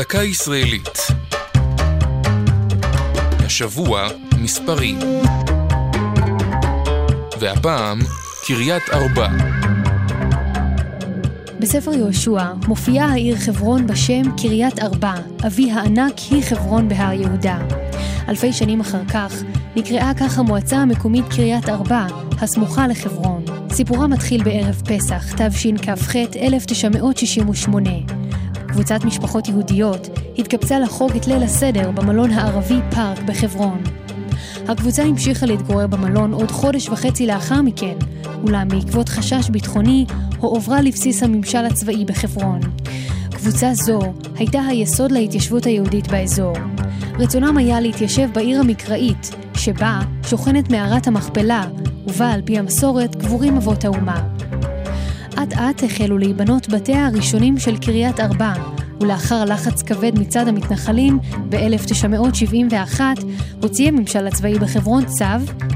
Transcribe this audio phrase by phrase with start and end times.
[0.00, 0.98] דקה ישראלית.
[3.38, 4.98] השבוע מספרים.
[7.40, 7.98] והפעם
[8.46, 9.28] קריית ארבע.
[11.58, 15.14] בספר יהושע מופיעה העיר חברון בשם קריית ארבע,
[15.46, 17.58] אבי הענק היא חברון בהר יהודה.
[18.28, 19.32] אלפי שנים אחר כך
[19.76, 22.06] נקראה כך המועצה המקומית קריית ארבע,
[22.40, 23.44] הסמוכה לחברון.
[23.72, 28.19] סיפורה מתחיל בערב פסח, תשכ"ח 1968.
[28.72, 33.82] קבוצת משפחות יהודיות התקבצה לחוג את ליל הסדר במלון הערבי פארק בחברון.
[34.68, 37.94] הקבוצה המשיכה להתגורר במלון עוד חודש וחצי לאחר מכן,
[38.42, 40.06] אולם בעקבות חשש ביטחוני,
[40.38, 42.60] הועברה לבסיס הממשל הצבאי בחברון.
[43.30, 44.00] קבוצה זו
[44.36, 46.54] הייתה היסוד להתיישבות היהודית באזור.
[47.18, 51.64] רצונם היה להתיישב בעיר המקראית, שבה שוכנת מערת המכפלה,
[52.06, 54.28] ובה על פי המסורת קבורים אבות האומה.
[55.42, 58.52] אט אט החלו להיבנות בתיה הראשונים של קריית ארבע,
[59.00, 63.00] ולאחר לחץ כבד מצד המתנחלים, ב-1971
[63.62, 65.24] הוציא הממשל הצבאי בחברון צו,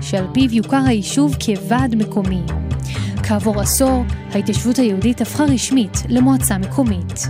[0.01, 2.43] שעל פיו יוכר היישוב כוועד מקומי.
[3.23, 7.29] כעבור עשור, ההתיישבות היהודית הפכה רשמית למועצה מקומית.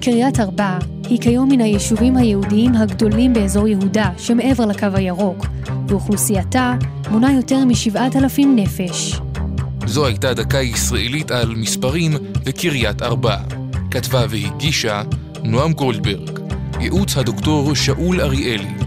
[0.00, 5.46] קריית ארבע היא כיום מן היישובים היהודיים הגדולים באזור יהודה שמעבר לקו הירוק,
[5.88, 6.74] ואוכלוסייתה
[7.10, 9.20] מונה יותר משבעת אלפים נפש.
[9.86, 12.12] זו הייתה דקה ישראלית על מספרים
[12.44, 13.36] וקריית ארבע.
[13.90, 15.02] כתבה והגישה
[15.42, 16.38] נועם גולדברג.
[16.80, 18.83] ייעוץ הדוקטור שאול אריאלי.